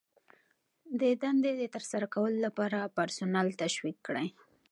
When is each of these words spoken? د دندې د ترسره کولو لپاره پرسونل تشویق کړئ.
د 0.99 1.01
دندې 1.23 1.51
د 1.61 1.63
ترسره 1.75 2.07
کولو 2.13 2.37
لپاره 2.45 2.91
پرسونل 2.97 3.47
تشویق 3.63 3.97
کړئ. 4.07 4.27